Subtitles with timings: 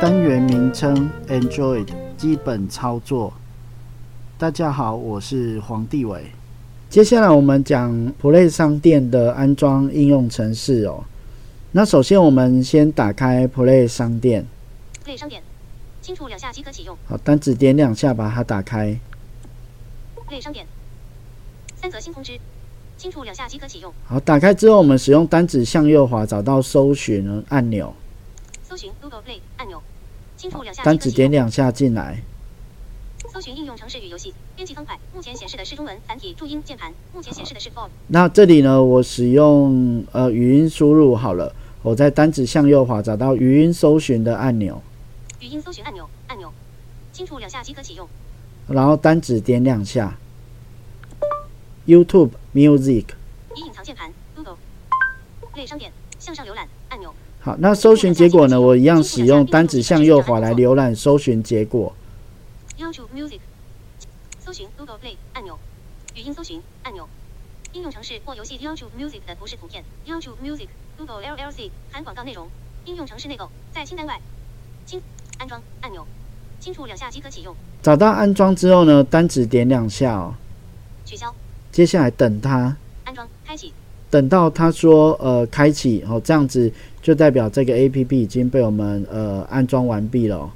[0.00, 1.86] 单元名称：Android
[2.16, 3.34] 基本操作。
[4.38, 6.22] 大家好，我是黄帝伟。
[6.88, 11.04] 接下来我们讲 Play 商店的安装应用程式哦。
[11.72, 14.46] 那首先我们先打开 Play 商店。
[15.04, 15.42] Play 商店，
[16.00, 16.96] 清楚两下即可启用。
[17.06, 18.98] 好，单指点两下把它打开。
[20.26, 20.64] Play 商店，
[21.76, 22.38] 三则新通知，
[22.96, 23.92] 清楚两下即可启用。
[24.06, 27.92] 好，打开之后我们使用单指向右滑找到搜寻按钮。
[28.70, 29.82] 搜寻 Google Play 按钮，
[30.36, 30.84] 清除两下。
[30.84, 32.22] 单指点两下进来。
[33.32, 44.80] 搜寻应用程式与游戏编辑方块，目前显示的是中文繁体注音键盘，目前显示的是 f o r m 那这里呢，我使用呃语音输入好了，我在单指向右滑找到语音搜寻的按钮。
[45.40, 46.52] 语音搜寻按钮，按钮，
[47.12, 48.08] 清楚两下即可启用。
[48.68, 50.16] 然后单指点两下。
[51.88, 53.06] YouTube Music。
[53.56, 54.56] 已隐藏键盘，Google。
[55.56, 55.90] 类商店，
[56.20, 57.12] 向上浏览按钮。
[57.42, 58.60] 好，那搜寻结果呢？
[58.60, 61.90] 我一样使用单指向右滑来浏览搜寻结果。
[62.78, 63.38] YouTube Music，
[64.38, 65.58] 搜寻 Google Play 按钮，
[66.14, 67.08] 语音搜寻按钮，
[67.72, 70.68] 应用程式或游戏 YouTube Music 的图示图片 YouTube Music
[70.98, 72.46] Google LLC 含广告内容，
[72.84, 74.20] 应用程式内购在清单外，
[74.84, 75.00] 清
[75.38, 76.06] 安装按钮，
[76.60, 77.56] 清楚两下即可启用。
[77.80, 80.34] 找到安装之后呢，单指点两下哦，
[81.06, 81.34] 取消。
[81.72, 83.72] 接下来等它安装开启，
[84.10, 86.70] 等到他说呃开启哦，这样子
[87.00, 90.50] 就代表这个 APP 已经被我们呃安装完毕了。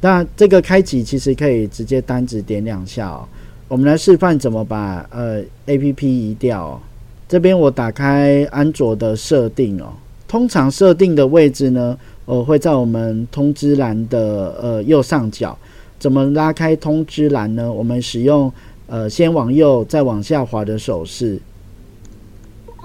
[0.00, 3.26] 那这个开启其实可以直接单指点两下哦。
[3.66, 6.80] 我们来示范怎么把呃 A P P 移掉。
[7.26, 9.92] 这边我打开安卓的设定哦。
[10.28, 15.56] 通常设定的位置呢，呃会在我们通知栏的呃右上角。
[15.98, 17.72] 怎么拉开通知栏呢？
[17.72, 18.52] 我们使用
[18.86, 21.40] 呃先往右再往下滑的手势。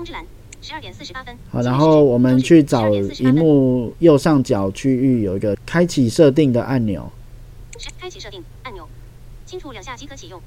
[0.01, 0.25] 通知栏。
[0.63, 1.37] 十二点四十八分。
[1.51, 7.07] 好，然后我们去找荧幕右上角区域有一个开启设定的按钮。
[7.99, 8.87] 开启设定按钮，
[9.45, 10.41] 清楚两下即可启用。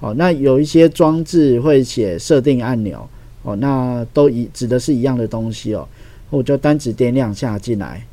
[0.00, 3.08] 好，那有一些装置会写设定按钮，
[3.44, 5.88] 哦，那都一指的是一样的东西哦。
[6.30, 8.04] 我就单指点两下进来。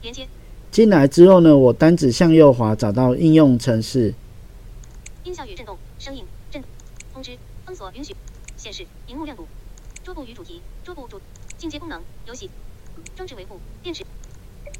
[0.00, 0.28] 连接。
[0.70, 4.14] 进来之后呢，我单指向右滑找到应用程式。
[5.24, 6.62] 音效与震动，声音震
[7.12, 8.14] 通知封锁允许。
[8.56, 9.46] 显示荧幕亮度，
[10.02, 11.20] 桌布与主题，桌布主
[11.58, 12.50] 进阶功能，游戏，
[13.14, 14.04] 装置维护，电池，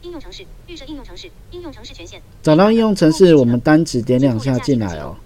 [0.02, 2.20] 应用程式，预设应用程式，应用程式权限。
[2.42, 5.16] 找到应用程式，我们单指点两下进来哦。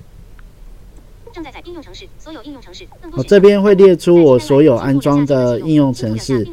[1.33, 2.85] 正在在应用程式，所有应用程式。
[3.13, 6.47] 我这边会列出我所有安装的应用程式。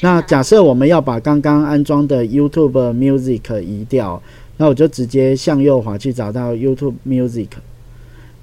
[0.00, 4.20] 那假设我们要把刚刚安装的 YouTube Music 移掉，
[4.56, 7.48] 那我就直接向右滑去找到 YouTube Music。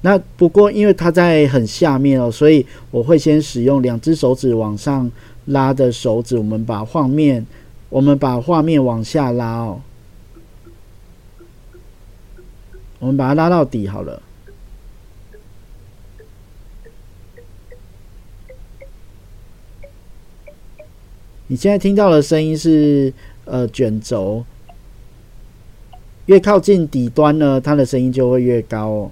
[0.04, 5.10] 那不过，因为它在很下面哦，所以我会先使用两只手指往上
[5.46, 7.46] 拉的手指，我们把画面，
[7.90, 9.82] 我们把画面往下拉哦，
[12.98, 14.22] 我们把它拉到底好了。
[21.46, 23.14] 你现在听到的声音是
[23.46, 24.44] 呃卷轴，
[26.26, 29.12] 越靠近底端呢，它的声音就会越高哦。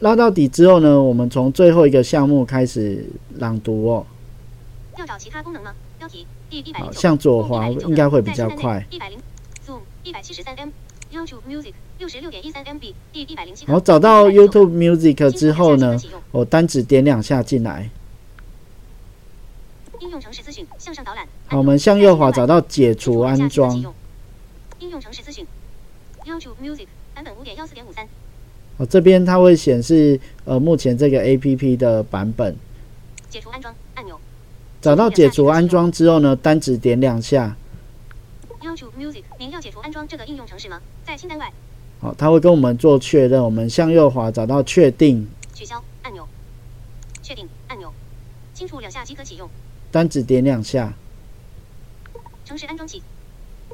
[0.00, 3.04] 拉到底之后呢，我们从最后一个项目开始
[3.36, 4.06] 朗读哦。
[4.96, 5.74] 要找其他功能吗？
[5.98, 8.84] 标题第一百零向左滑应该会比较快。
[8.90, 9.18] 一百零
[9.66, 10.70] Zoom 一百七十三 M
[11.12, 13.66] YouTube Music 六十六点一三 MB 第一百零七。
[13.66, 15.98] 好，找到 YouTube Music 之后呢，
[16.32, 17.90] 我单指点两下进来。
[20.00, 21.28] 应用程式资讯向上导览。
[21.46, 23.76] 好，我们向右滑找到解除安装。
[24.78, 25.46] 应用程式资讯
[26.24, 28.08] YouTube Music 版本五点幺四点五三。
[28.78, 32.56] 哦，这边它会显示呃目前这个 A P P 的版本。
[33.28, 34.18] 解除安装按钮。
[34.80, 37.56] 找到解除安装之后呢，单指点两下。
[38.62, 40.80] YouTube Music，您要解除安装这个应用程式吗？
[41.04, 41.52] 在清单外。
[42.00, 43.42] 好，它会跟我们做确认。
[43.44, 45.28] 我们向右滑找到确定。
[45.54, 46.26] 取消按钮。
[47.22, 47.92] 确定按钮。
[48.54, 49.48] 清楚两下即可启用。
[49.90, 50.92] 单指点两下。
[52.44, 53.02] 程式安装器。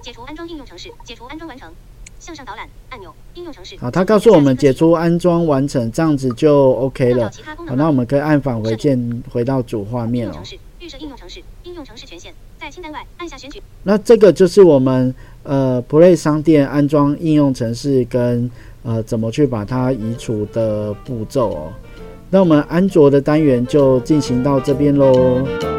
[0.02, 0.92] 解除安装应用程式。
[1.04, 1.72] 解除安装完成。
[2.18, 3.12] 向上导览按钮。
[3.34, 3.76] 应用程式。
[3.78, 7.30] 好，它告诉我们解除安装完成，这样子就 OK 了。
[7.66, 10.44] 好，那我们可以按返回键回到主画应面哦用程。
[10.44, 13.62] 式预设应用程式应用程式权限在清单外按下选取。
[13.82, 18.50] 那这个就是我们呃 Play 商店安装应用程式跟
[18.82, 21.72] 呃怎么去把它移除的步骤哦。
[22.30, 25.75] 那我们安卓的单元就进行到这边喽。